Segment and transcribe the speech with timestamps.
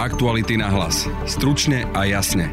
[0.00, 1.04] Aktuality na hlas.
[1.28, 2.48] Stručne a jasne.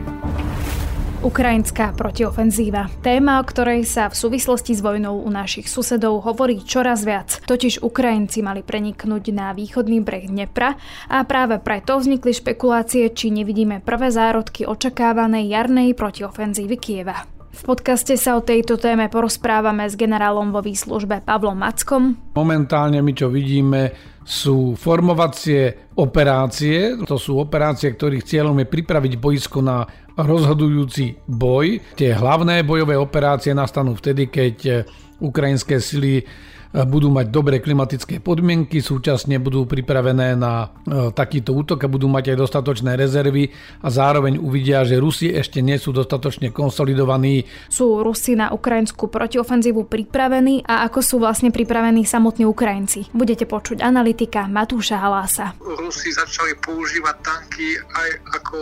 [1.24, 2.92] Ukrajinská protiofenzíva.
[3.00, 7.40] Téma, o ktorej sa v súvislosti s vojnou u našich susedov hovorí čoraz viac.
[7.47, 10.75] Totiž Ukrajinci mali preniknúť na východný breh Dnepra
[11.07, 17.23] a práve preto vznikli špekulácie, či nevidíme prvé zárodky očakávanej jarnej protiofenzívy Kieva.
[17.57, 22.20] V podcaste sa o tejto téme porozprávame s generálom vo výslužbe Pavlom Mackom.
[22.36, 23.95] Momentálne my čo vidíme
[24.28, 27.00] sú formovacie operácie.
[27.07, 29.88] To sú operácie, ktorých cieľom je pripraviť boisko na
[30.20, 31.80] rozhodujúci boj.
[31.95, 34.84] Tie hlavné bojové operácie nastanú vtedy, keď
[35.23, 36.27] ukrajinské sily
[36.73, 42.35] budú mať dobré klimatické podmienky, súčasne budú pripravené na e, takýto útok a budú mať
[42.35, 43.49] aj dostatočné rezervy
[43.84, 47.48] a zároveň uvidia, že Rusi ešte nie sú dostatočne konsolidovaní.
[47.71, 53.13] Sú Rusi na ukrajinskú protiofenzívu pripravení a ako sú vlastne pripravení samotní Ukrajinci?
[53.15, 55.55] Budete počuť analytika Matúša Halása.
[55.62, 58.09] Rusi začali používať tanky aj
[58.43, 58.57] ako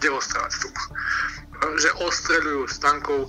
[0.00, 0.72] demonstráciu
[1.60, 3.28] že ostreľujú z tankov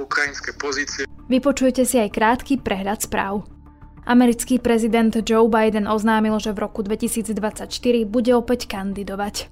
[0.00, 1.04] ukrajinské pozície.
[1.28, 3.55] Vypočujete si aj krátky prehľad správ.
[4.06, 7.66] Americký prezident Joe Biden oznámil, že v roku 2024
[8.06, 9.50] bude opäť kandidovať.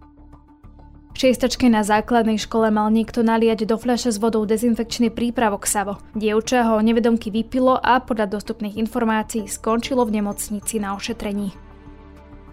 [1.14, 5.98] V šiestačke na základnej škole mal niekto naliať do fľaše s vodou dezinfekčný prípravok Savo.
[6.14, 11.73] Dievča ho nevedomky vypilo a podľa dostupných informácií skončilo v nemocnici na ošetrení.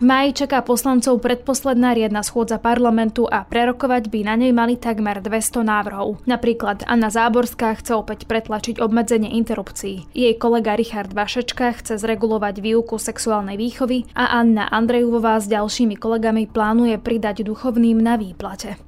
[0.02, 5.62] Maji čaká poslancov predposledná riadna schôdza parlamentu a prerokovať by na nej mali takmer 200
[5.62, 6.26] návrhov.
[6.26, 10.10] Napríklad Anna Záborská chce opäť pretlačiť obmedzenie interrupcií.
[10.18, 16.50] Jej kolega Richard Vašečka chce zregulovať výuku sexuálnej výchovy a Anna Andrejová s ďalšími kolegami
[16.50, 18.82] plánuje pridať duchovným na výplate.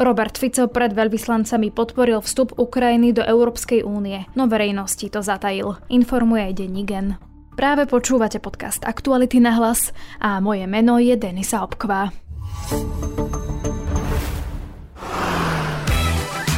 [0.00, 6.48] Robert Fico pred veľvyslancami podporil vstup Ukrajiny do Európskej únie, no verejnosti to zatajil, informuje
[6.56, 7.20] Denigen.
[7.52, 12.08] Práve počúvate podcast Aktuality na hlas a moje meno je Denisa Obkvá.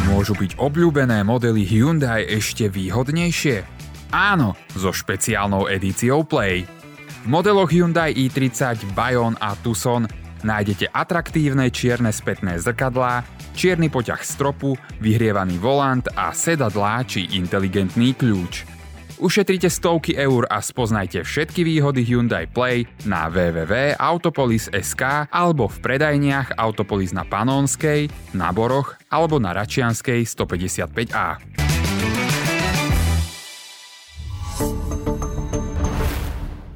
[0.07, 3.67] Môžu byť obľúbené modely Hyundai ešte výhodnejšie?
[4.15, 6.63] Áno, so špeciálnou edíciou Play.
[6.63, 10.07] V modeloch Hyundai i30, Bayon a Tucson
[10.47, 13.27] nájdete atraktívne čierne spätné zrkadlá,
[13.59, 18.55] čierny poťah stropu, vyhrievaný volant a sedadlá či inteligentný kľúč–
[19.23, 27.15] Ušetrite stovky eur a spoznajte všetky výhody Hyundai Play na www.autopolis.sk alebo v predajniach Autopolis
[27.15, 31.64] na Panonskej, na Boroch alebo na Račianskej 155A.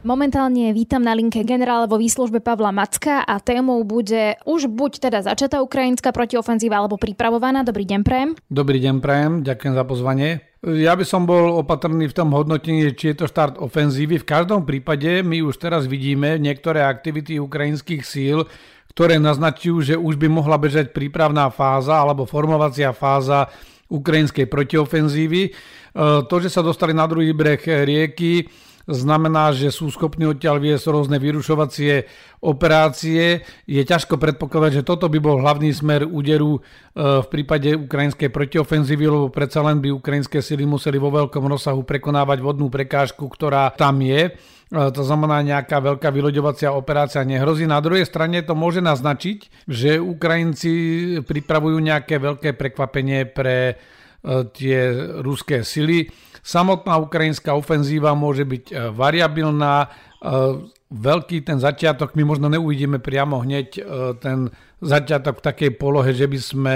[0.09, 5.21] Momentálne vítam na linke generála vo výslužbe Pavla Macka a témou bude už buď teda
[5.21, 7.61] začatá ukrajinská protiofenzíva alebo pripravovaná.
[7.61, 8.31] Dobrý deň, Prajem.
[8.49, 9.33] Dobrý deň, Prajem.
[9.45, 10.29] Ďakujem za pozvanie.
[10.65, 14.17] Ja by som bol opatrný v tom hodnotení, či je to štart ofenzívy.
[14.17, 18.49] V každom prípade my už teraz vidíme niektoré aktivity ukrajinských síl,
[18.97, 23.53] ktoré naznačujú, že už by mohla bežať prípravná fáza alebo formovacia fáza
[23.93, 25.43] ukrajinskej protiofenzívy.
[25.45, 25.51] E,
[26.25, 28.49] to, že sa dostali na druhý breh rieky,
[28.89, 32.09] znamená, že sú schopní odtiaľ viesť rôzne vyrušovacie
[32.41, 33.45] operácie.
[33.69, 36.61] Je ťažko predpokladať, že toto by bol hlavný smer úderu e,
[36.97, 42.41] v prípade ukrajinskej protiofenzívy, lebo predsa len by ukrajinské sily museli vo veľkom rozsahu prekonávať
[42.41, 44.33] vodnú prekážku, ktorá tam je.
[44.33, 44.33] E,
[44.73, 47.69] to znamená, nejaká veľká vyloďovacia operácia nehrozí.
[47.69, 50.73] Na druhej strane to môže naznačiť, že Ukrajinci
[51.29, 53.75] pripravujú nejaké veľké prekvapenie pre e,
[54.57, 54.79] tie
[55.21, 56.09] ruské sily.
[56.49, 59.89] Samotná ukrajinská ofenzíva môže byť e, variabilná, e,
[60.89, 63.83] veľký ten začiatok, my možno neuvidíme priamo hneď e,
[64.17, 64.49] ten
[64.81, 66.75] začiatok v takej polohe, že by sme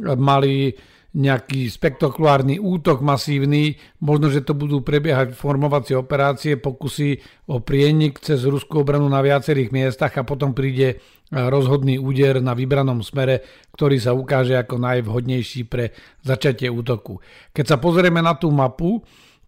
[0.00, 0.72] mali
[1.14, 7.20] nejaký spektakulárny útok masívny, možno, že to budú prebiehať formovacie operácie, pokusy
[7.52, 10.98] o prienik cez ruskú obranu na viacerých miestach a potom príde
[11.34, 13.42] rozhodný úder na vybranom smere,
[13.74, 15.90] ktorý sa ukáže ako najvhodnejší pre
[16.22, 17.18] začatie útoku.
[17.50, 19.02] Keď sa pozrieme na tú mapu,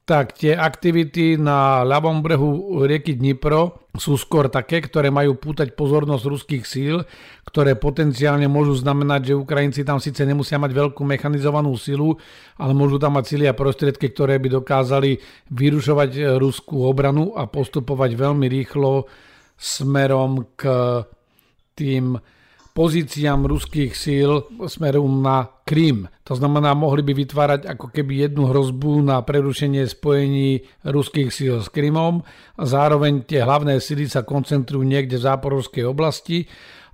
[0.06, 6.24] tak tie aktivity na ľavom brehu rieky Dnipro sú skôr také, ktoré majú pútať pozornosť
[6.30, 7.02] ruských síl,
[7.42, 12.14] ktoré potenciálne môžu znamenať, že Ukrajinci tam síce nemusia mať veľkú mechanizovanú silu,
[12.54, 15.18] ale môžu tam mať sily a prostriedky, ktoré by dokázali
[15.50, 19.10] vyrušovať ruskú obranu a postupovať veľmi rýchlo
[19.58, 20.70] smerom k
[21.76, 22.16] tým
[22.76, 26.12] pozíciám ruských síl smerom na Krím.
[26.28, 31.72] To znamená, mohli by vytvárať ako keby jednu hrozbu na prerušenie spojení ruských síl s
[31.72, 32.20] Krymom
[32.60, 36.44] zároveň tie hlavné síly sa koncentrujú niekde v záporovskej oblasti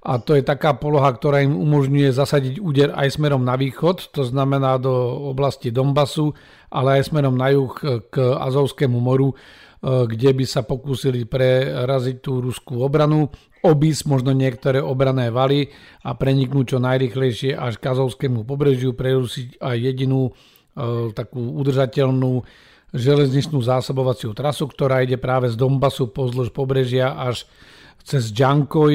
[0.03, 4.27] a to je taká poloha, ktorá im umožňuje zasadiť úder aj smerom na východ, to
[4.27, 4.91] znamená do
[5.31, 6.35] oblasti Donbasu,
[6.75, 7.71] ale aj smerom na juh
[8.11, 9.39] k Azovskému moru,
[9.83, 13.31] kde by sa pokúsili preraziť tú ruskú obranu.
[13.63, 15.71] Obísť možno niektoré obrané valy
[16.03, 20.33] a preniknúť čo najrychlejšie až k Azovskému pobrežiu, prerusiť aj jedinú e,
[21.15, 22.43] takú udržateľnú
[22.93, 27.49] železničnú zásobovaciu trasu, ktorá ide práve z Donbasu pozdĺž pobrežia až
[28.05, 28.95] cez Džankoj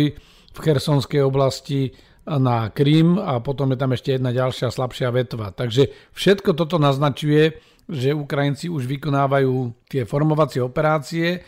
[0.53, 1.95] v Chersonskej oblasti
[2.27, 5.55] na Krím a potom je tam ešte jedna ďalšia slabšia vetva.
[5.55, 7.55] Takže všetko toto naznačuje,
[7.87, 11.41] že Ukrajinci už vykonávajú tie formovacie operácie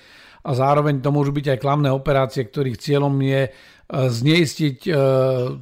[0.43, 3.49] a zároveň to môžu byť aj klamné operácie, ktorých cieľom je e,
[3.89, 4.91] zneistiť e,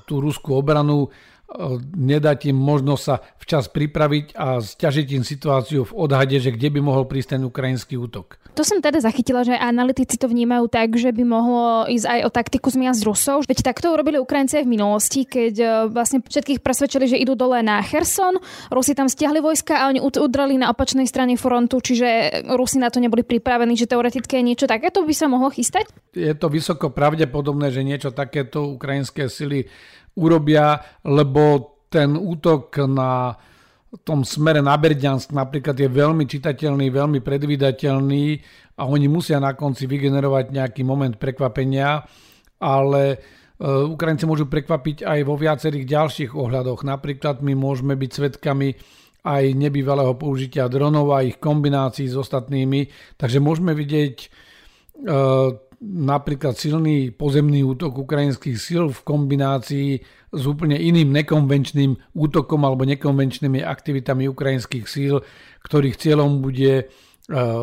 [0.05, 1.09] tú ruskú obranu,
[1.47, 6.67] e, nedať im možnosť sa včas pripraviť a stiažiť im situáciu v odhade, že kde
[6.75, 8.35] by mohol prísť ten ukrajinský útok.
[8.59, 12.29] To som teda zachytila, že analytici to vnímajú tak, že by mohlo ísť aj o
[12.33, 13.45] taktiku zmia z Rusov.
[13.45, 17.79] Veď takto urobili Ukrajinci aj v minulosti, keď vlastne všetkých presvedčili, že idú dole na
[17.85, 18.41] Herson,
[18.73, 22.97] Rusi tam stiahli vojska a oni udrali na opačnej strane frontu, čiže Rusi na to
[22.97, 25.87] neboli pripravení, že teoreticky niečo takéto by sa mohlo chystať?
[26.17, 29.69] Je to vysoko pravdepodobné, že niečo takéto ukrajinské sily
[30.17, 33.37] urobia, lebo ten útok na
[34.03, 38.25] tom smere na Berďansk napríklad je veľmi čitateľný, veľmi predvídateľný
[38.77, 42.03] a oni musia na konci vygenerovať nejaký moment prekvapenia,
[42.59, 43.17] ale e,
[43.65, 46.83] Ukrajinci môžu prekvapiť aj vo viacerých ďalších ohľadoch.
[46.83, 48.69] Napríklad my môžeme byť svetkami
[49.23, 52.91] aj nebývalého použitia dronov a ich kombinácií s ostatnými.
[53.15, 54.27] Takže môžeme vidieť e,
[55.81, 59.89] napríklad silný pozemný útok ukrajinských síl v kombinácii
[60.33, 65.21] s úplne iným nekonvenčným útokom alebo nekonvenčnými aktivitami ukrajinských síl,
[65.61, 66.85] ktorých cieľom bude e,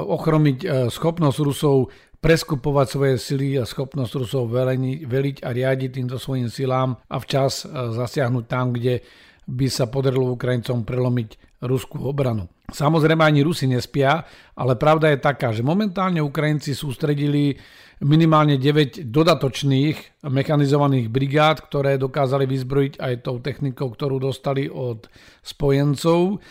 [0.07, 1.91] ochromiť e, schopnosť Rusov
[2.23, 7.99] preskupovať svoje sily a schopnosť Rusov veliť a riadiť týmto svojim silám a včas e,
[7.99, 9.03] zasiahnuť tam, kde
[9.45, 12.49] by sa podarilo Ukrajincom prelomiť ruskú obranu.
[12.65, 14.25] Samozrejme ani Rusi nespia,
[14.57, 17.61] ale pravda je taká, že momentálne Ukrajinci sústredili
[18.05, 25.09] minimálne 9 dodatočných mechanizovaných brigád, ktoré dokázali vyzbrojiť aj tou technikou, ktorú dostali od
[25.41, 26.45] spojencov.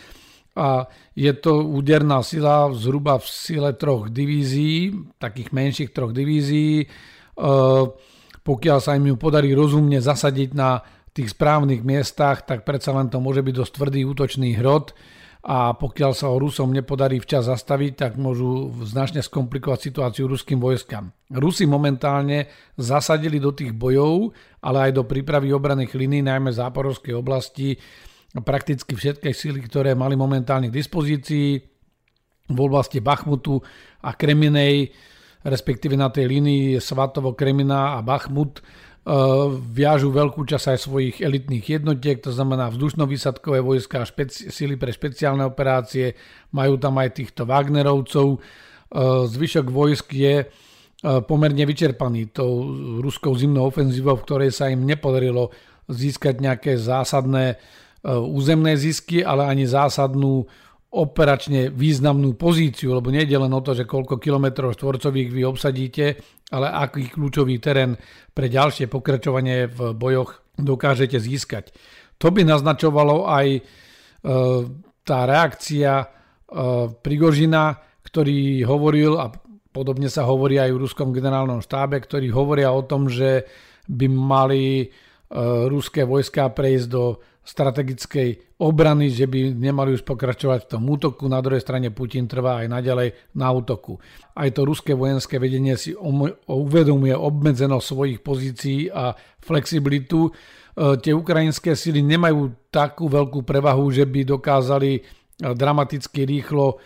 [0.54, 6.82] A je to úderná sila zhruba v sile troch divízií, takých menších troch divízií.
[6.82, 6.86] E,
[8.42, 10.82] pokiaľ sa im ju podarí rozumne zasadiť na
[11.14, 14.94] tých správnych miestach, tak predsa len to môže byť dosť tvrdý útočný hrod
[15.44, 21.12] a pokiaľ sa ho Rusom nepodarí včas zastaviť, tak môžu značne skomplikovať situáciu ruským vojskám.
[21.36, 22.48] Rusi momentálne
[22.80, 24.32] zasadili do tých bojov,
[24.64, 27.76] ale aj do prípravy obraných línií, najmä v záporovskej oblasti,
[28.40, 31.60] prakticky všetky síly, ktoré mali momentálne k dispozícii
[32.48, 33.60] v oblasti Bachmutu
[34.00, 34.96] a Kreminej,
[35.44, 38.64] respektíve na tej línii Svatovo, Kremina a Bachmut,
[39.68, 45.44] viažu veľkú časť aj svojich elitných jednotiek, to znamená vzdušno-výsadkové vojska špeci- sily pre špeciálne
[45.44, 46.16] operácie,
[46.56, 48.40] majú tam aj týchto Wagnerovcov.
[48.40, 48.40] Eh,
[49.28, 50.48] zvyšok vojsk je eh,
[51.28, 52.72] pomerne vyčerpaný tou
[53.04, 55.52] ruskou zimnou ofenzívou, v ktorej sa im nepodarilo
[55.84, 57.60] získať nejaké zásadné
[58.04, 60.44] územné zisky, ale ani zásadnú
[60.94, 66.04] operačne významnú pozíciu, lebo nie je len o to, že koľko kilometrov štvorcových vy obsadíte,
[66.54, 67.98] ale aký kľúčový terén
[68.30, 71.74] pre ďalšie pokračovanie v bojoch dokážete získať.
[72.22, 73.60] To by naznačovalo aj e,
[75.02, 76.06] tá reakcia e,
[76.94, 77.74] Prigožina,
[78.06, 79.34] ktorý hovoril, a
[79.74, 83.42] podobne sa hovorí aj v ruskom generálnom štábe, ktorí hovoria o tom, že
[83.90, 84.86] by mali
[85.68, 91.28] ruské vojska prejsť do strategickej obrany, že by nemali už pokračovať v tom útoku.
[91.28, 94.00] Na druhej strane Putin trvá aj naďalej na útoku.
[94.32, 95.92] Aj to ruské vojenské vedenie si
[96.48, 99.12] uvedomuje obmedzenosť svojich pozícií a
[99.44, 100.32] flexibilitu.
[100.32, 100.32] E,
[101.04, 105.00] tie ukrajinské sily nemajú takú veľkú prevahu, že by dokázali e,
[105.52, 106.76] dramaticky rýchlo e,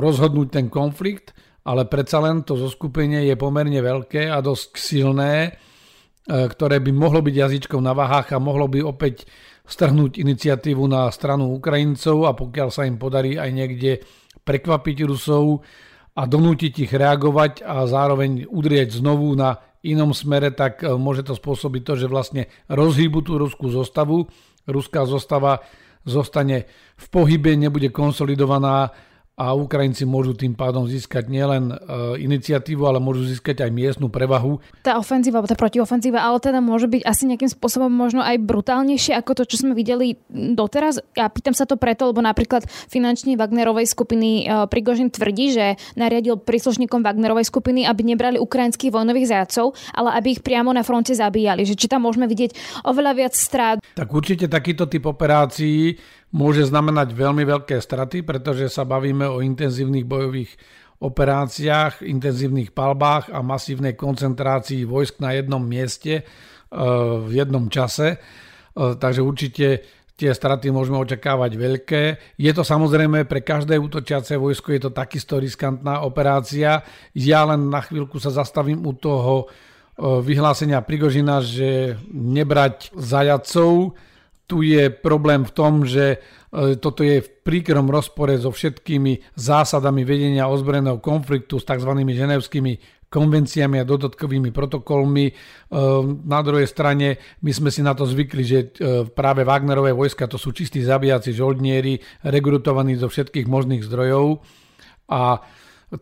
[0.00, 1.36] rozhodnúť ten konflikt,
[1.68, 5.60] ale predsa len to zoskupenie je pomerne veľké a dosť silné,
[6.28, 9.24] ktoré by mohlo byť jazyčkom na váhách a mohlo by opäť
[9.64, 14.02] strhnúť iniciatívu na stranu Ukrajincov a pokiaľ sa im podarí aj niekde
[14.42, 15.62] prekvapiť Rusov
[16.18, 21.38] a donútiť ich reagovať a zároveň udrieť znovu na inom smere, tak e, môže to
[21.38, 24.28] spôsobiť to, že vlastne rozhýbu tú ruskú zostavu.
[24.68, 25.64] Ruská zostava
[26.04, 28.92] zostane v pohybe, nebude konsolidovaná
[29.40, 31.74] a Ukrajinci môžu tým pádom získať nielen e,
[32.20, 34.60] iniciatívu, ale môžu získať aj miestnu prevahu.
[34.84, 39.40] Tá ofenzíva, tá protiofenzíva, ale teda môže byť asi nejakým spôsobom možno aj brutálnejšie ako
[39.40, 41.00] to, čo sme videli doteraz.
[41.16, 46.36] Ja pýtam sa to preto, lebo napríklad finančný Wagnerovej skupiny e, Prigožin tvrdí, že nariadil
[46.36, 51.64] príslušníkom Wagnerovej skupiny, aby nebrali ukrajinských vojnových zajacov, ale aby ich priamo na fronte zabíjali.
[51.64, 53.80] Že či tam môžeme vidieť oveľa viac strát.
[53.96, 55.96] Tak určite takýto typ operácií
[56.30, 60.54] môže znamenať veľmi veľké straty, pretože sa bavíme o intenzívnych bojových
[61.00, 66.28] operáciách, intenzívnych palbách a masívnej koncentrácii vojsk na jednom mieste
[67.24, 68.20] v jednom čase.
[68.76, 69.66] Takže určite
[70.20, 72.02] tie straty môžeme očakávať veľké.
[72.36, 76.84] Je to samozrejme pre každé útočiace vojsko je to takisto riskantná operácia.
[77.16, 83.96] Ja len na chvíľku sa zastavím u toho e, vyhlásenia Prigožina, že nebrať zajacov.
[84.50, 86.18] Tu je problém v tom, že
[86.50, 91.94] e, toto je v príkrom rozpore so všetkými zásadami vedenia ozbrojeného konfliktu s tzv.
[91.94, 95.30] ženevskými konvenciami a dodatkovými protokolmi.
[95.30, 95.32] E,
[96.26, 98.68] na druhej strane my sme si na to zvykli, že e,
[99.06, 104.42] práve Wagnerové vojska to sú čistí zabíjaci žoldnieri, rekrutovaní zo všetkých možných zdrojov
[105.06, 105.46] a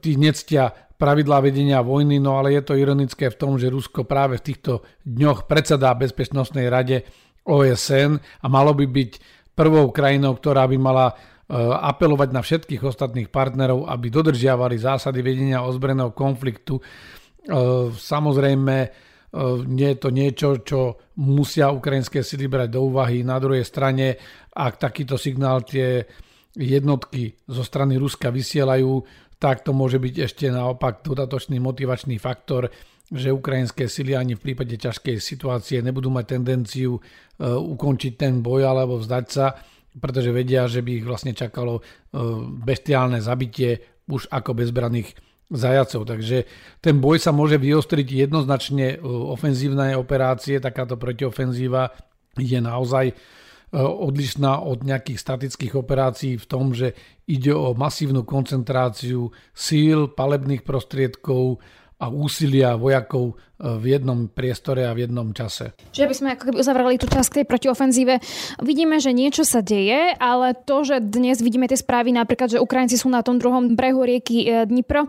[0.00, 4.36] tí nectia pravidlá vedenia vojny, no ale je to ironické v tom, že Rusko práve
[4.40, 4.72] v týchto
[5.06, 7.06] dňoch predsedá Bezpečnostnej rade
[7.48, 9.10] OSN a malo by byť
[9.56, 11.16] prvou krajinou, ktorá by mala
[11.48, 16.76] Eh, apelovať na všetkých ostatných partnerov, aby dodržiavali zásady vedenia ozbrojeného konfliktu.
[16.76, 18.90] Eh, samozrejme, eh,
[19.64, 20.80] nie je to niečo, čo
[21.16, 23.24] musia ukrajinské sily brať do úvahy.
[23.24, 24.20] Na druhej strane,
[24.52, 26.04] ak takýto signál tie
[26.52, 29.00] jednotky zo strany Ruska vysielajú,
[29.40, 32.68] tak to môže byť ešte naopak dodatočný motivačný faktor,
[33.08, 37.00] že ukrajinské sily ani v prípade ťažkej situácie nebudú mať tendenciu
[37.40, 39.56] ukončiť ten boj alebo vzdať sa
[39.98, 41.82] pretože vedia, že by ich vlastne čakalo e,
[42.62, 45.16] bestiálne zabitie už ako bezbraných
[45.48, 46.04] zajacov.
[46.04, 46.38] Takže
[46.84, 51.92] ten boj sa môže vyostriť jednoznačne e, ofenzívne operácie, takáto protiofenzíva
[52.38, 53.14] je naozaj e,
[53.80, 56.94] odlišná od nejakých statických operácií v tom, že
[57.26, 61.60] ide o masívnu koncentráciu síl, palebných prostriedkov,
[61.98, 65.74] a úsilia vojakov e, v jednom priestore a v jednom čase.
[65.90, 68.14] Že by sme ako keby uzavrali tú časť tej protiofenzíve.
[68.62, 73.02] Vidíme, že niečo sa deje, ale to, že dnes vidíme tie správy napríklad, že Ukrajinci
[73.02, 75.08] sú na tom druhom brehu rieky e, Dnipro, e,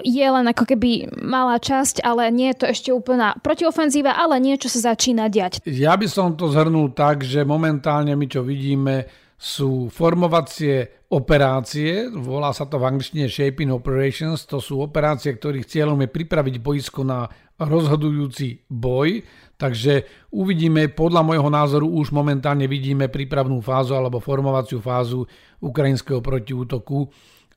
[0.00, 4.72] je len ako keby malá časť, ale nie je to ešte úplná protiofenzíva, ale niečo
[4.72, 5.60] sa začína diať.
[5.68, 12.54] Ja by som to zhrnul tak, že momentálne my čo vidíme, sú formovacie operácie, volá
[12.54, 17.28] sa to v angličtine Shaping Operations, to sú operácie, ktorých cieľom je pripraviť boisko na
[17.54, 19.22] rozhodujúci boj,
[19.54, 25.22] takže uvidíme, podľa môjho názoru už momentálne vidíme prípravnú fázu alebo formovaciu fázu
[25.62, 27.06] ukrajinského protiútoku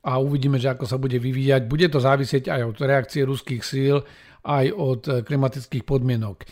[0.06, 1.66] a uvidíme, že ako sa bude vyvíjať.
[1.66, 3.98] Bude to závisieť aj od reakcie ruských síl,
[4.46, 6.46] aj od klimatických podmienok.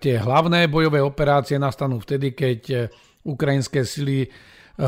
[0.00, 2.88] Tie hlavné bojové operácie nastanú vtedy, keď
[3.30, 4.26] ukrajinské sily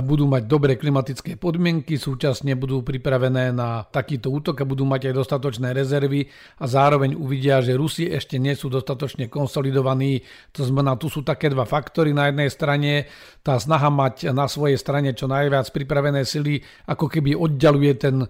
[0.00, 5.14] budú mať dobré klimatické podmienky, súčasne budú pripravené na takýto útok a budú mať aj
[5.20, 10.25] dostatočné rezervy a zároveň uvidia, že Rusi ešte nie sú dostatočne konsolidovaní.
[10.56, 12.16] To znamená, tu sú také dva faktory.
[12.16, 13.04] Na jednej strane
[13.44, 18.26] tá snaha mať na svojej strane čo najviac pripravené sily, ako keby oddialuje ten E,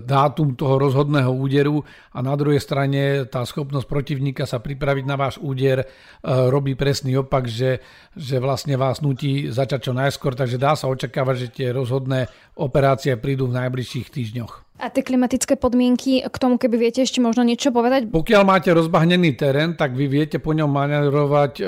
[0.00, 1.84] dátum toho rozhodného úderu
[2.16, 5.86] a na druhej strane tá schopnosť protivníka sa pripraviť na váš úder e,
[6.24, 7.84] robí presný opak, že,
[8.16, 13.12] že vlastne vás nutí začať čo najskôr, takže dá sa očakávať, že tie rozhodné operácie
[13.20, 14.71] prídu v najbližších týždňoch.
[14.82, 18.10] A tie klimatické podmienky, k tomu keby viete ešte možno niečo povedať?
[18.10, 21.62] Pokiaľ máte rozbahnený terén, tak vy viete po ňom manevrovať e,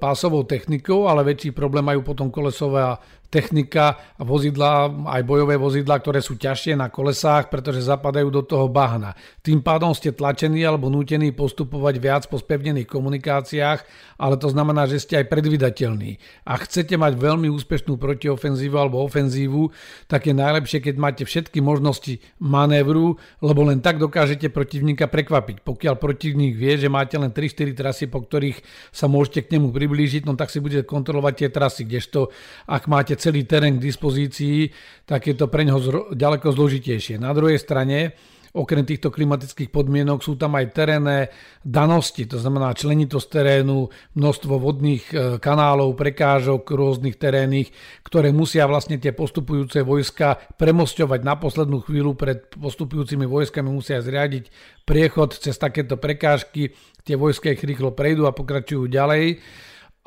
[0.00, 3.04] pásovou technikou, ale väčší problém majú potom kolesová
[3.34, 8.70] technika a vozidla, aj bojové vozidla, ktoré sú ťažšie na kolesách, pretože zapadajú do toho
[8.70, 9.18] bahna.
[9.42, 13.80] Tým pádom ste tlačení alebo nútení postupovať viac po spevnených komunikáciách,
[14.22, 16.46] ale to znamená, že ste aj predvydateľní.
[16.46, 19.74] A chcete mať veľmi úspešnú protiofenzívu alebo ofenzívu,
[20.06, 22.22] tak je najlepšie, keď máte všetky možnosti
[22.54, 25.66] manévru, lebo len tak dokážete protivníka prekvapiť.
[25.66, 28.62] Pokiaľ protivník vie, že máte len 3-4 trasy, po ktorých
[28.94, 32.30] sa môžete k nemu priblížiť, no tak si bude kontrolovať tie trasy, kdežto
[32.70, 34.70] ak máte celý terén k dispozícii,
[35.04, 35.82] tak je to pre neho
[36.14, 37.18] ďaleko zložitejšie.
[37.18, 38.14] Na druhej strane,
[38.54, 41.28] okrem týchto klimatických podmienok sú tam aj terénne
[41.66, 47.74] danosti, to znamená členitosť terénu, množstvo vodných e, kanálov, prekážok rôznych terénnych,
[48.06, 52.14] ktoré musia vlastne tie postupujúce vojska premosťovať na poslednú chvíľu.
[52.14, 54.54] Pred postupujúcimi vojskami, musia zriadiť
[54.86, 59.42] priechod cez takéto prekážky, tie vojska ich rýchlo prejdú a pokračujú ďalej.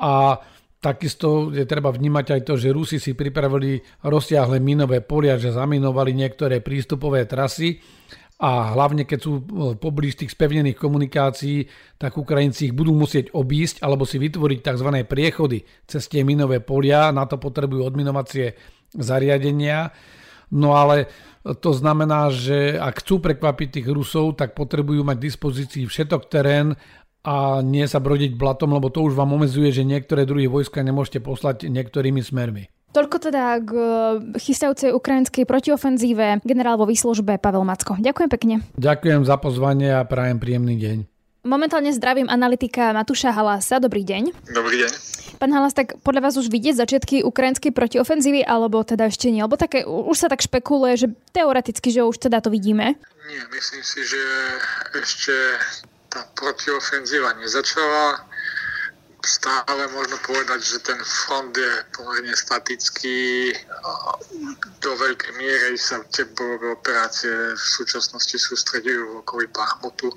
[0.00, 0.40] A
[0.78, 6.14] Takisto je treba vnímať aj to, že Rusi si pripravili rozsiahle minové polia, že zaminovali
[6.14, 7.82] niektoré prístupové trasy
[8.38, 9.42] a hlavne keď sú e,
[9.74, 11.66] poblíž tých spevnených komunikácií,
[11.98, 14.88] tak Ukrajinci ich budú musieť obísť alebo si vytvoriť tzv.
[15.10, 18.54] priechody cez tie minové polia, na to potrebujú odminovacie
[18.94, 19.90] zariadenia.
[20.54, 21.10] No ale
[21.42, 26.78] to znamená, že ak chcú prekvapiť tých Rusov, tak potrebujú mať k dispozícii všetok terén
[27.26, 31.18] a nie sa brodiť blatom, lebo to už vám omezuje, že niektoré druhy vojska nemôžete
[31.18, 32.70] poslať niektorými smermi.
[32.88, 33.84] Toľko teda k e,
[34.40, 38.00] chystajúcej ukrajinskej protiofenzíve generál vo výslužbe Pavel Macko.
[38.00, 38.54] Ďakujem pekne.
[38.80, 40.98] Ďakujem za pozvanie a prajem príjemný deň.
[41.48, 43.80] Momentálne zdravím analytika Matúša Halasa.
[43.80, 44.36] Dobrý deň.
[44.52, 44.92] Dobrý deň.
[45.38, 49.40] Pán Halas, tak podľa vás už vidieť začiatky ukrajinskej protiofenzívy, alebo teda ešte nie?
[49.40, 52.98] Lebo také, už sa tak špekuluje, že teoreticky, že už teda to vidíme.
[53.30, 54.22] Nie, myslím si, že
[54.98, 55.32] ešte
[56.10, 58.27] tá protiofenzíva nezačala
[59.28, 63.52] stále možno povedať, že ten front je pomerne statický.
[64.80, 70.08] Do veľkej miery sa tie bojové operácie v súčasnosti sústredujú v okolí Bachmutu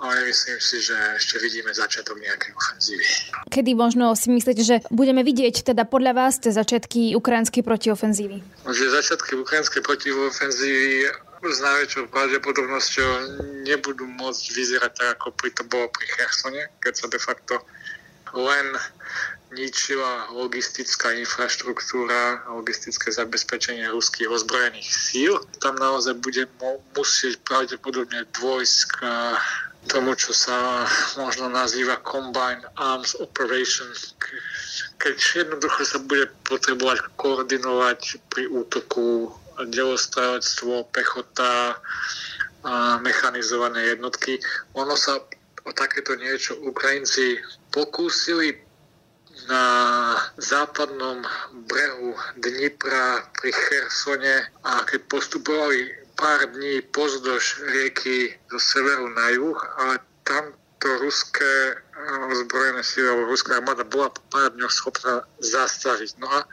[0.00, 3.06] ale myslím si, že ešte vidíme začiatok nejakej ofenzívy.
[3.48, 8.44] Kedy možno si myslíte, že budeme vidieť teda podľa vás tie začiatky ukrajinskej protiofenzívy?
[8.68, 11.08] Že začiatky ukrajinskej protiofenzívy
[11.46, 13.10] s najväčšou pravdepodobnosťou
[13.64, 17.54] nebudú môcť vyzerať tak, ako pri to bolo pri Chersone, keď sa de facto
[18.34, 18.66] len
[19.54, 25.38] ničila logistická infraštruktúra logistické zabezpečenie ruských ozbrojených síl.
[25.62, 26.50] Tam naozaj bude
[26.98, 28.96] musieť pravdepodobne dôjsť k
[29.86, 30.82] tomu, čo sa
[31.14, 33.86] možno nazýva Combined Arms Operation,
[34.98, 35.14] keď
[35.46, 41.78] jednoducho sa bude potrebovať koordinovať pri útoku delostravectvo, pechota,
[42.66, 44.42] a mechanizované jednotky.
[44.74, 45.22] Ono sa
[45.62, 47.38] o takéto niečo Ukrajinci
[47.76, 48.56] pokúsili
[49.52, 49.64] na
[50.40, 51.20] západnom
[51.68, 59.60] brehu Dnipra pri Chersone a keď postupovali pár dní pozdĺž rieky zo severu na juh,
[59.76, 61.76] ale tam to ruské
[62.32, 66.16] ozbrojené síly alebo ruská armáda bola pár dňoch schopná zastaviť.
[66.16, 66.48] No a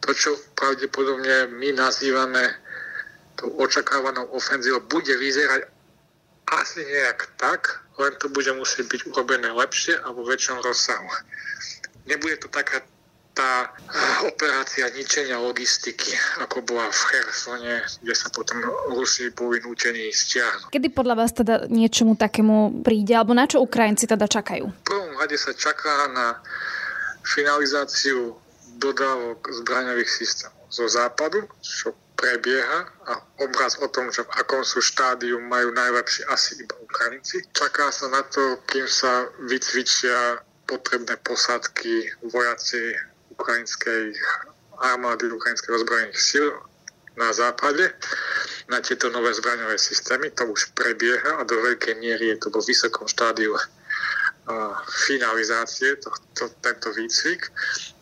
[0.00, 2.48] to, čo pravdepodobne my nazývame
[3.36, 5.68] tou očakávanou ofenzívou, bude vyzerať
[6.48, 11.08] asi nejak tak, len to bude musieť byť urobené lepšie a vo väčšom rozsahu.
[12.08, 12.82] Nebude to taká
[13.32, 13.72] tá
[14.28, 16.12] operácia ničenia logistiky,
[16.44, 18.60] ako bola v Chersone, kde sa potom
[18.92, 20.68] Rusi boli nútení stiahnuť.
[20.68, 24.68] Kedy podľa vás teda niečomu takému príde, alebo na čo Ukrajinci teda čakajú?
[24.68, 26.44] V prvom rade sa čaká na
[27.24, 28.36] finalizáciu
[28.76, 34.78] dodávok zbraňových systémov zo západu, čo prebieha a obraz o tom, že v akom sú
[34.78, 37.40] štádiu majú najlepšie asi iba Ukrajinci.
[37.56, 42.92] Čaká sa na to, kým sa vycvičia potrebné posádky, vojaci
[43.32, 44.12] ukrajinskej
[44.76, 46.52] armády, ukrajinských ozbrojených síl
[47.16, 47.92] na západe
[48.68, 50.32] na tieto nové zbraňové systémy.
[50.36, 53.56] To už prebieha a do veľkej miery je to vo vysokom štádiu
[55.06, 57.46] finalizácie to, to, tento výcvik.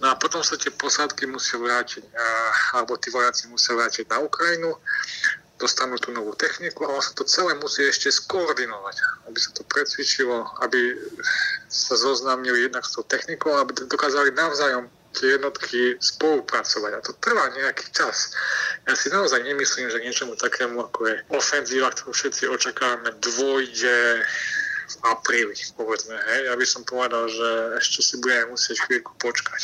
[0.01, 2.01] No a potom sa tie posádky musia vrátiť,
[2.73, 4.73] alebo tí vojaci musia vrátiť na Ukrajinu,
[5.61, 8.97] dostanú tú novú techniku a sa to celé musí ešte skoordinovať,
[9.29, 10.97] aby sa to precvičilo, aby
[11.69, 16.93] sa zoznámili jednak s tou technikou, aby dokázali navzájom tie jednotky spolupracovať.
[16.97, 18.33] A to trvá nejaký čas.
[18.87, 24.23] Ja si naozaj nemyslím, že niečomu takému, ako je ofenzíva, ktorú všetci očakávame, dôjde
[24.91, 26.15] v apríli, povedzme.
[26.15, 26.51] Hej.
[26.51, 29.63] Ja by som povedal, že ešte si budeme musieť chvíľku počkať.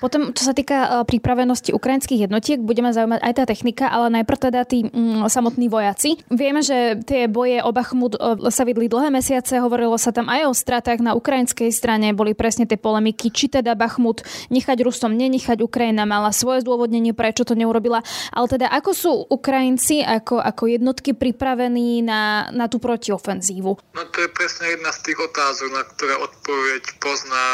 [0.00, 4.38] Potom, čo sa týka e, pripravenosti ukrajinských jednotiek, budeme zaujímať aj tá technika, ale najprv
[4.48, 6.16] teda tí mm, samotní vojaci.
[6.32, 10.48] Vieme, že tie boje o Bachmut e, sa vidli dlhé mesiace, hovorilo sa tam aj
[10.48, 15.60] o stratách na ukrajinskej strane, boli presne tie polemiky, či teda Bachmut nechať Rusom, nenechať
[15.60, 18.00] Ukrajina, mala svoje zdôvodnenie, prečo to neurobila.
[18.32, 23.70] Ale teda ako sú Ukrajinci ako, ako jednotky pripravení na, na tú protiofenzívu?
[23.92, 27.46] No to je presne jedna z tých otázok, na ktoré odpoveď pozná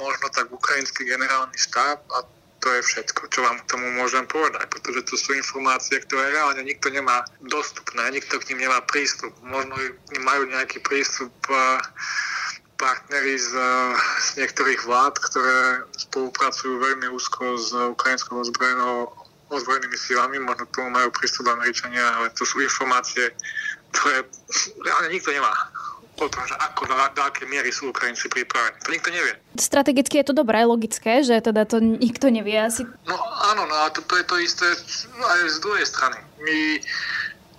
[0.00, 2.24] možno tak ukrajinský generálny štáb a
[2.60, 6.60] to je všetko, čo vám k tomu môžem povedať, pretože to sú informácie, ktoré reálne
[6.60, 9.32] nikto nemá dostupné, nikto k ním nemá prístup.
[9.40, 9.80] Možno
[10.20, 11.32] majú nejaký prístup
[12.76, 13.52] partnery z,
[14.20, 19.08] z niektorých vlád, ktoré spolupracujú veľmi úzko s ukrajinskou ozbrojenou
[19.50, 23.32] ozbrojenými silami, možno k tomu majú prístup Američania, ale to sú informácie,
[23.96, 24.22] ktoré
[24.84, 25.50] reálne nikto nemá
[26.20, 28.76] o tom, že ako, do, do aké miery sú Ukrajinci pripravení.
[28.84, 29.32] To nikto nevie.
[29.56, 32.84] Strategicky je to dobré, logické, že teda to nikto nevie asi.
[33.08, 33.16] No
[33.52, 34.66] áno, no a to, to je to isté
[35.16, 36.18] aj z druhej strany.
[36.44, 36.58] My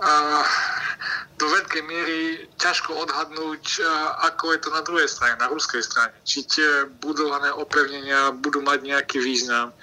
[0.02, 0.12] a,
[1.41, 6.13] do veľkej miery ťažko odhadnúť, a, ako je to na druhej strane, na ruskej strane.
[6.26, 6.69] Či tie
[7.02, 9.74] budované opevnenia budú mať nejaký význam,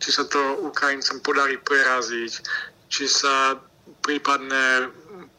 [0.00, 2.32] či sa to Ukrajincom podarí preraziť,
[2.88, 3.56] či sa
[4.04, 4.88] prípadné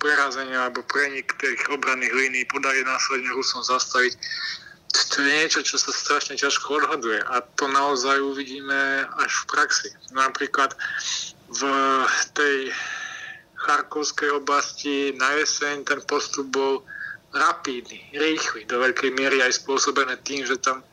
[0.05, 4.13] prerazenie alebo prenik tých obranných línií podarí následne Rusom zastaviť.
[4.93, 9.89] To je niečo, čo sa strašne ťažko odhaduje a to naozaj uvidíme až v praxi.
[10.13, 10.77] Napríklad
[11.49, 11.61] v
[12.37, 12.69] tej
[13.65, 16.85] Charkovskej oblasti na jeseň ten postup bol
[17.33, 20.85] rapídny, rýchly, do veľkej miery aj spôsobené tým, že tam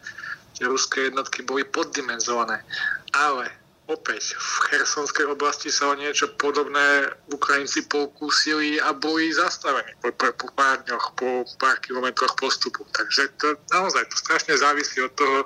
[0.57, 2.65] tie ruské jednotky boli poddimenzované.
[3.13, 3.62] Ale
[3.93, 10.33] opäť v Chersonskej oblasti sa o niečo podobné Ukrajinci pokúsili a boli zastavení po, po,
[10.33, 12.89] po pár dňoch, po pár kilometroch postupu.
[12.97, 15.45] Takže to naozaj to strašne závisí od toho,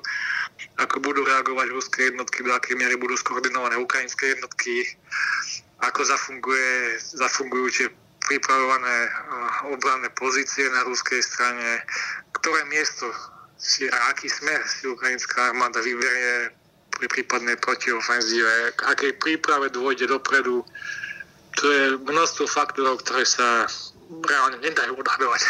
[0.79, 4.87] ako budú reagovať ruské jednotky, do akej miery budú skoordinované ukrajinské jednotky,
[5.83, 7.89] ako zafunguje, zafungujú tie
[8.27, 9.11] pripravované eh,
[9.75, 11.83] obranné pozície na ruskej strane,
[12.33, 13.07] ktoré miesto
[13.57, 16.53] si a aký smer si ukrajinská armáda vyberie
[16.97, 20.65] pri prípadnej protiofenzíve, k akej príprave dôjde dopredu.
[21.57, 23.69] To je množstvo faktorov, ktoré sa
[24.25, 25.41] reálne nedajú odhadovať.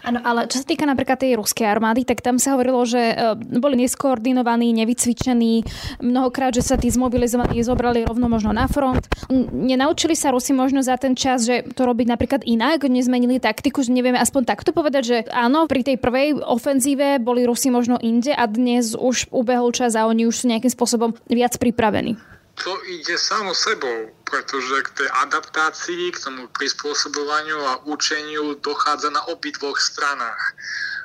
[0.00, 3.14] Áno, ale čo sa týka napríklad tej ruskej armády, tak tam sa hovorilo, že e,
[3.60, 5.64] boli neskoordinovaní, nevycvičení,
[6.00, 9.04] mnohokrát, že sa tí zmobilizovaní zobrali rovno možno na front.
[9.52, 13.92] Nenaučili sa Rusi možno za ten čas, že to robiť napríklad inak, nezmenili taktiku, že
[13.92, 18.48] nevieme aspoň takto povedať, že áno, pri tej prvej ofenzíve boli Rusi možno inde a
[18.48, 22.16] dnes už ubehol čas a oni už sú nejakým spôsobom viac pripravení
[22.60, 29.24] to ide samo sebou, pretože k tej adaptácii, k tomu prispôsobovaniu a učeniu dochádza na
[29.32, 30.54] obidvoch stranách.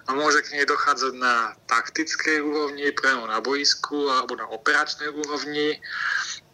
[0.06, 5.82] A môže k nej dochádzať na taktickej úrovni, priamo na boisku alebo na operačnej úrovni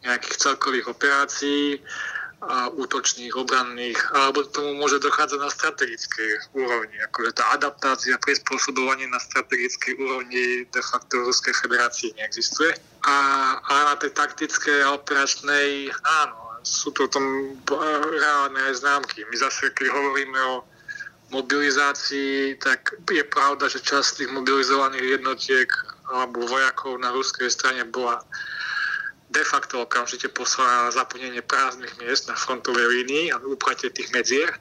[0.07, 1.83] nejakých celkových operácií
[2.73, 6.97] útočných, obranných, alebo tomu môže dochádzať na strategickej úrovni.
[7.05, 12.73] Akože tá adaptácia, prispôsobovanie na strategickej úrovni de facto v Ruskej federácii neexistuje.
[13.05, 13.15] A,
[13.61, 17.57] a na tej taktickej a operačnej, áno, sú to tom
[18.17, 19.21] reálne aj známky.
[19.29, 20.65] My zase, keď hovoríme o
[21.29, 25.69] mobilizácii, tak je pravda, že časť tých mobilizovaných jednotiek
[26.11, 28.19] alebo vojakov na ruskej strane bola
[29.31, 34.51] de facto okamžite poslala na zaplnenie prázdnych miest na frontovej línii a upratie tých medzier.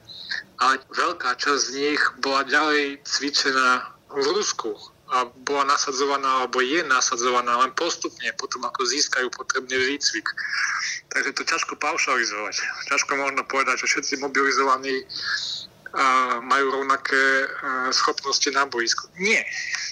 [0.63, 4.71] Ale veľká časť z nich bola ďalej cvičená v Rusku
[5.11, 10.23] a bola nasadzovaná, alebo je nasadzovaná len postupne, potom ako získajú potrebný výcvik.
[11.11, 12.55] Takže to ťažko paušalizovať.
[12.87, 15.03] Ťažko možno povedať, že všetci mobilizovaní
[15.91, 17.51] a majú rovnaké
[17.91, 19.11] schopnosti na boisku.
[19.19, 19.43] Nie.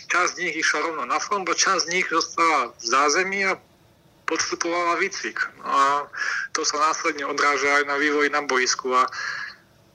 [0.07, 3.59] Časť z nich išla rovno na front, bo časť z nich zostala v zázemí a
[4.29, 5.41] podstupovala výcvik.
[5.59, 5.85] No a
[6.53, 9.09] to sa následne odráža aj na vývoj na boisku a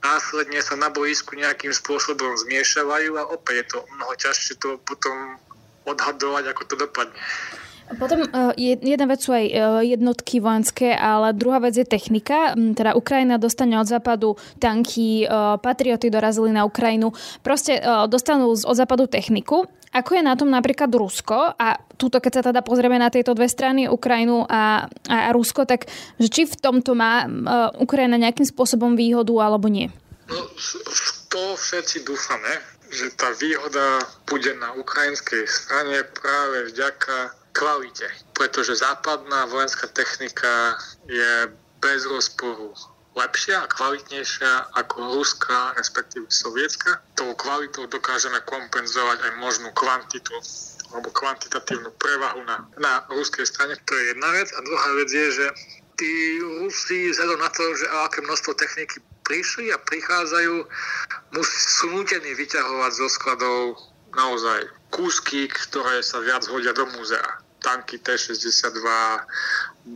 [0.02, 5.38] následne sa na boisku nejakým spôsobom zmiešavajú a opäť je to mnoho ťažšie to potom
[5.86, 7.20] odhadovať, ako to dopadne.
[7.84, 8.28] Potom e,
[8.80, 9.52] jedna vec sú aj e,
[9.92, 12.56] jednotky vojenské, ale druhá vec je technika.
[12.56, 15.26] Teda Ukrajina dostane od západu tanky, e,
[15.60, 17.12] patrioty dorazili na Ukrajinu.
[17.44, 17.76] Proste
[18.08, 22.66] dostanú od západu techniku ako je na tom napríklad Rusko a túto, keď sa teda
[22.66, 25.87] pozrieme na tieto dve strany, Ukrajinu a, a, Rusko, tak
[26.18, 29.87] že či v tomto má uh, Ukrajina nejakým spôsobom výhodu alebo nie?
[30.26, 30.42] No,
[31.30, 32.59] to všetci dúfame,
[32.90, 40.74] že tá výhoda bude na ukrajinskej strane práve vďaka kvalite, pretože západná vojenská technika
[41.07, 42.74] je bez rozporu
[43.14, 46.98] lepšia a kvalitnejšia ako ruská, respektíve sovietská.
[47.14, 50.35] Tou kvalitou dokážeme kompenzovať aj možnú kvantitu
[50.94, 53.74] alebo kvantitatívnu prevahu na, na ruskej strane.
[53.74, 54.50] To je jedna vec.
[54.55, 55.46] A druhá vec je, že
[55.94, 60.55] tí Rusi, vzhľadom na to, že aké množstvo techniky prišli a prichádzajú,
[61.42, 63.59] sú nutení vyťahovať zo skladov
[64.14, 68.85] naozaj kúsky, ktoré sa viac hodia do múzea tanky T-62,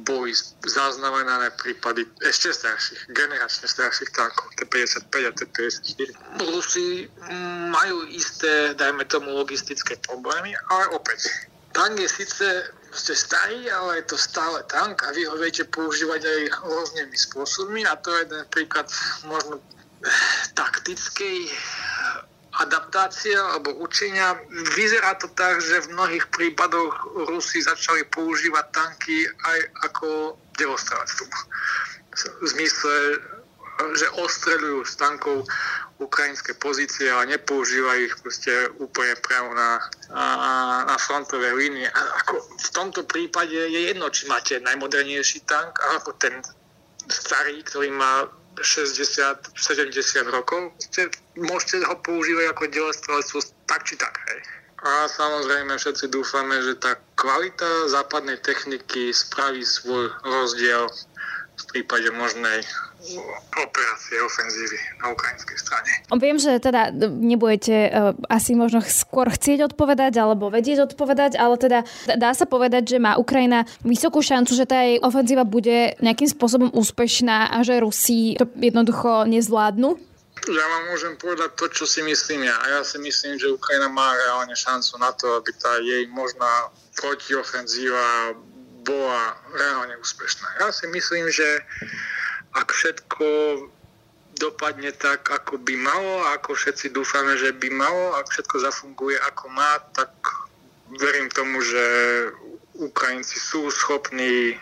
[0.09, 0.33] boli
[0.65, 6.09] zaznamenané prípady ešte starších, generačne starších tankov, T-55 a T-54.
[6.49, 7.09] Rusi
[7.69, 11.29] majú isté, dajme tomu, logistické problémy, ale opäť,
[11.77, 12.49] tank je síce
[12.89, 17.85] ste starý, ale je to stále tank a vy ho viete používať aj rôznymi spôsobmi
[17.85, 18.89] a to je jeden príklad
[19.29, 19.61] možno
[20.57, 21.53] taktickej
[22.59, 24.35] adaptácia alebo učenia.
[24.75, 26.95] Vyzerá to tak, že v mnohých prípadoch
[27.31, 30.09] Rusi začali používať tanky aj ako
[30.59, 31.27] demonstráciu.
[32.19, 32.95] V zmysle,
[33.95, 35.47] že ostreľujú z tankov
[35.99, 39.83] ukrajinské pozície, ale nepoužívajú ich proste úplne priamo na,
[40.87, 41.91] na, frontovej línii.
[41.91, 46.39] A ako v tomto prípade je jedno, či máte najmodernejší tank, alebo ten
[47.11, 48.31] starý, ktorý má
[48.63, 54.19] 60-70 rokov, ste, môžete ho používať ako delostrelectvo tak či tak.
[54.31, 54.41] Hej.
[54.79, 60.87] A samozrejme všetci dúfame, že tá kvalita západnej techniky spraví svoj rozdiel
[61.69, 62.65] prípade možnej
[63.55, 65.91] operácie ofenzívy na ukrajinskej strane.
[66.19, 71.87] Viem, že teda nebudete uh, asi možno skôr chcieť odpovedať alebo vedieť odpovedať, ale teda
[72.19, 76.75] dá sa povedať, že má Ukrajina vysokú šancu, že tá jej ofenzíva bude nejakým spôsobom
[76.75, 80.09] úspešná a že Rusi to jednoducho nezvládnu?
[80.47, 82.57] Ja vám môžem povedať to, čo si myslím ja.
[82.63, 86.71] A ja si myslím, že Ukrajina má reálne šancu na to, aby tá jej možná
[86.95, 88.39] protiofenzíva
[88.89, 90.65] bola reálne úspešná.
[90.65, 91.61] Ja si myslím, že
[92.57, 93.27] ak všetko
[94.41, 99.53] dopadne tak, ako by malo, ako všetci dúfame, že by malo, ak všetko zafunguje ako
[99.53, 100.11] má, tak
[100.97, 101.85] verím tomu, že
[102.79, 104.55] Ukrajinci sú schopní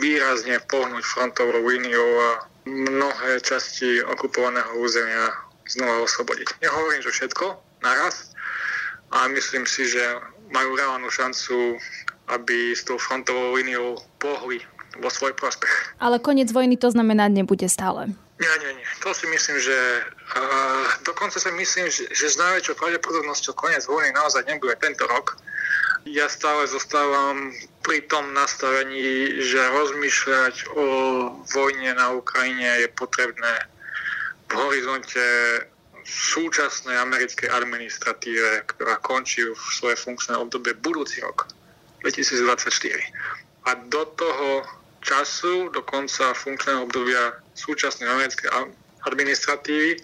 [0.00, 2.30] výrazne pohnúť frontovou líniou a
[2.64, 5.30] mnohé časti okupovaného územia
[5.68, 6.58] znova oslobodiť.
[6.64, 7.46] Nehovorím, že všetko
[7.84, 8.32] naraz,
[9.10, 10.02] a myslím si, že
[10.54, 11.78] majú reálnu šancu,
[12.34, 14.62] aby s tou frontovou líniou pohli
[14.98, 15.70] vo svoj prospech.
[16.02, 18.10] Ale koniec vojny to znamenať nebude stále.
[18.40, 18.88] Nie, nie, nie.
[19.04, 24.16] To si myslím, že uh, dokonca si myslím, že, že s najväčšou pravdepodobnosťou koniec vojny
[24.16, 25.36] naozaj nebude tento rok.
[26.08, 27.52] Ja stále zostávam
[27.84, 30.84] pri tom nastavení, že rozmýšľať o
[31.52, 33.68] vojne na Ukrajine je potrebné
[34.48, 35.20] v horizonte
[36.08, 41.46] súčasnej americkej administratíve, ktorá končí v svoje funkčné obdobie budúci rok,
[42.02, 43.68] 2024.
[43.68, 44.64] A do toho
[45.00, 48.48] času, do konca funkčného obdobia súčasnej americkej
[49.04, 50.00] administratívy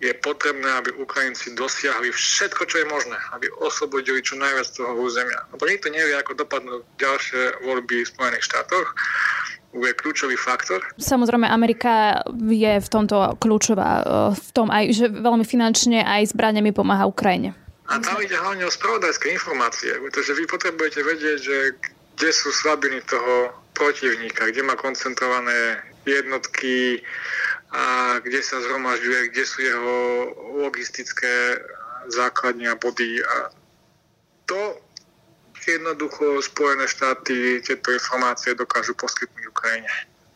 [0.00, 5.44] je potrebné, aby Ukrajinci dosiahli všetko, čo je možné, aby oslobodili čo najviac toho územia.
[5.52, 8.96] Lebo nikto nevie, ako dopadnú ďalšie voľby v Spojených štátoch.
[9.70, 10.82] Bude kľúčový faktor.
[10.98, 16.74] Samozrejme, Amerika je v tomto kľúčová, e, v tom aj, že veľmi finančne aj zbraniami
[16.74, 17.54] pomáha Ukrajine.
[17.90, 21.56] A tam ide hlavne o spravodajské informácie, pretože vy potrebujete vedieť, že
[22.14, 27.02] kde sú slabiny toho protivníka, kde má koncentrované jednotky,
[27.70, 29.94] a kde sa zhromažďuje, kde sú jeho
[30.58, 31.62] logistické
[32.10, 33.22] základne a body.
[33.22, 33.34] A
[34.46, 34.82] to
[35.62, 39.86] jednoducho Spojené štáty tieto informácie dokážu poskytnúť Ukrajine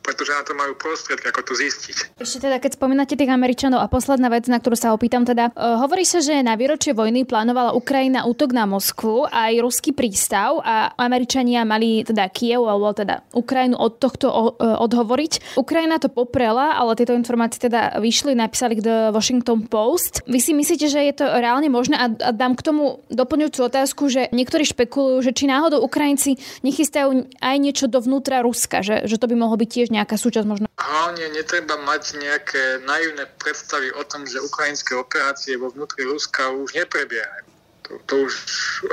[0.05, 2.21] pretože na to majú prostriedky, ako to zistiť.
[2.21, 5.81] Ešte teda, keď spomínate tých Američanov a posledná vec, na ktorú sa opýtam, teda uh,
[5.81, 10.93] hovorí sa, že na výročie vojny plánovala Ukrajina útok na Moskvu aj ruský prístav a
[11.01, 15.57] Američania mali teda Kiev alebo teda Ukrajinu od tohto uh, odhovoriť.
[15.57, 20.21] Ukrajina to poprela, ale tieto informácie teda vyšli, napísali The Washington Post.
[20.29, 24.13] Vy si myslíte, že je to reálne možné a, a dám k tomu doplňujúcu otázku,
[24.13, 29.31] že niektorí špekulujú, že či náhodou Ukrajinci nechystajú aj niečo dovnútra Ruska, že, že to
[29.31, 30.67] by mohlo byť tiež nejaká súčasť možno?
[30.77, 36.75] Hlavne netreba mať nejaké naivné predstavy o tom, že ukrajinské operácie vo vnútri Ruska už
[36.75, 37.47] neprebiehajú.
[37.85, 38.35] To, to už,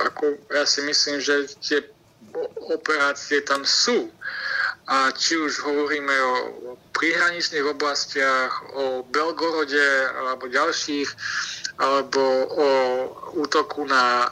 [0.06, 1.82] ako ja si myslím, že tie
[2.72, 4.12] operácie tam sú.
[4.92, 6.34] A či už hovoríme o,
[6.92, 9.88] prihraničných oblastiach, o Belgorode
[10.20, 11.08] alebo ďalších,
[11.80, 12.68] alebo o
[13.40, 14.30] útoku na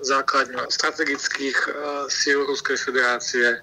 [0.00, 1.56] základňu strategických
[2.08, 3.60] síl Ruskej federácie,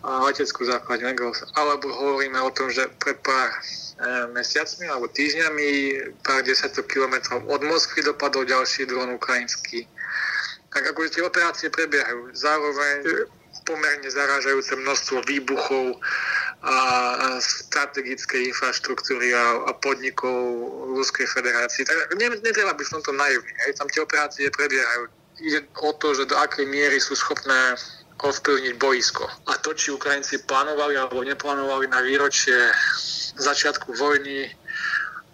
[0.00, 3.60] leteckú základňu Engels, alebo hovoríme o tom, že pred pár e,
[4.32, 5.68] mesiacmi alebo týždňami,
[6.24, 9.84] pár desiatok kilometrov od Moskvy dopadol ďalší dron ukrajinský.
[10.72, 12.32] Tak akože tie operácie prebiehajú.
[12.32, 13.28] Zároveň
[13.68, 16.00] pomerne zarážajúce množstvo výbuchov
[16.60, 16.76] a
[17.40, 20.36] strategickej infraštruktúry a, a podnikov
[20.96, 21.84] Ruskej federácii.
[21.84, 23.52] Tak netreba byť v tomto naivný.
[23.76, 25.02] Tam tie operácie prebiehajú.
[25.40, 27.76] Ide o to, že do akej miery sú schopné
[28.20, 29.24] ovplyvniť boisko.
[29.48, 32.56] A to, či Ukrajinci plánovali alebo neplánovali na výročie
[33.40, 34.52] začiatku vojny,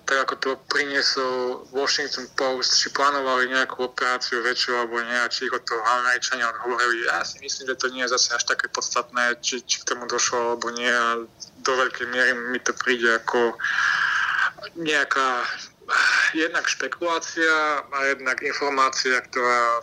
[0.06, 5.54] tak ako to priniesol Washington Post, či plánovali nejakú operáciu väčšiu alebo nie, či ich
[5.54, 7.10] od toho Američania odhovorili.
[7.10, 10.06] Ja si myslím, že to nie je zase až také podstatné, či, či k tomu
[10.06, 10.86] došlo alebo nie.
[10.86, 11.26] A
[11.66, 13.58] do veľkej miery mi to príde ako
[14.78, 15.42] nejaká
[16.38, 19.82] jednak špekulácia a jednak informácia, ktorá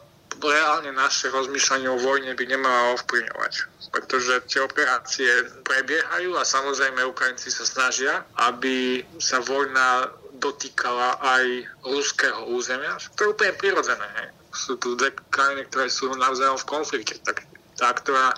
[0.50, 3.54] reálne naše rozmýšľanie o vojne by nemala ovplyvňovať.
[3.94, 5.30] Pretože tie operácie
[5.62, 10.10] prebiehajú a samozrejme Ukrajinci sa snažia, aby sa vojna
[10.42, 11.46] dotýkala aj
[11.88, 12.98] ruského územia.
[13.16, 14.34] To je úplne prirodzené.
[14.52, 17.16] Sú tu dve krajiny, ktoré sú navzájom v konflikte.
[17.22, 17.46] Tak
[17.78, 18.34] tá, ktorá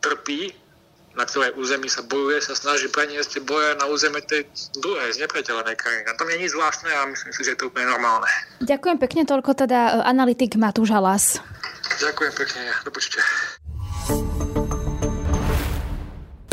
[0.00, 0.56] trpí
[1.18, 4.46] na ktorej území sa bojuje, sa snaží preniesť boje na územie tej
[4.78, 6.06] druhej, znepriateľenej krajiny.
[6.06, 8.30] A to nie je nič zvláštne a myslím si, že je to úplne normálne.
[8.62, 11.42] Ďakujem pekne, toľko teda e, analytik Matúš Halas.
[11.98, 13.22] Ďakujem pekne, do počutia.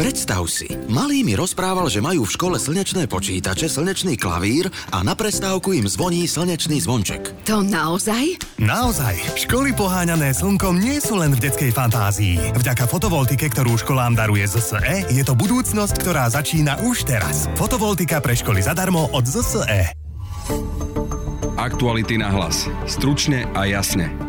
[0.07, 5.19] Predstav si, malý mi rozprával, že majú v škole slnečné počítače, slnečný klavír a na
[5.19, 7.43] prestávku im zvoní slnečný zvonček.
[7.43, 8.39] To naozaj?
[8.55, 9.35] Naozaj.
[9.35, 12.55] Školy poháňané slnkom nie sú len v detskej fantázii.
[12.55, 17.51] Vďaka fotovoltike, ktorú školám daruje ZSE, je to budúcnosť, ktorá začína už teraz.
[17.59, 19.91] Fotovoltika pre školy zadarmo od ZSE.
[21.59, 22.71] Aktuality na hlas.
[22.87, 24.26] Stručne a jasne.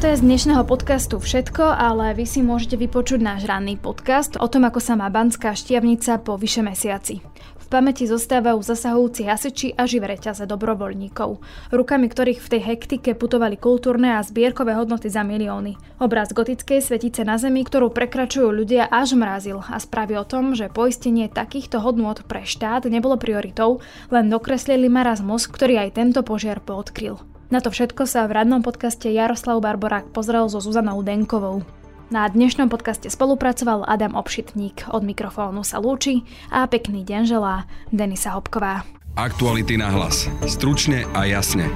[0.00, 4.48] To je z dnešného podcastu všetko, ale vy si môžete vypočuť náš ranný podcast o
[4.48, 7.20] tom, ako sa má Banská štiavnica po vyše mesiaci.
[7.60, 13.60] V pamäti zostávajú zasahujúci hasiči a živé reťaze dobrovoľníkov, rukami ktorých v tej hektike putovali
[13.60, 15.76] kultúrne a zbierkové hodnoty za milióny.
[16.00, 20.72] Obraz gotickej svetice na zemi, ktorú prekračujú ľudia až mrazil a spraví o tom, že
[20.72, 27.20] poistenie takýchto hodnôt pre štát nebolo prioritou, len dokreslili marazmus, ktorý aj tento požiar poodkryl.
[27.50, 31.66] Na to všetko sa v radnom podcaste Jaroslav Barborák pozrel so Zuzanou Denkovou.
[32.06, 34.86] Na dnešnom podcaste spolupracoval Adam Obšitník.
[34.94, 38.86] Od mikrofónu sa lúči a pekný deň želá Denisa Hopková.
[39.18, 40.30] Aktuality na hlas.
[40.46, 41.66] Stručne a jasne.